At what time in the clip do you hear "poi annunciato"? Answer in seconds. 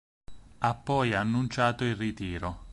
0.73-1.83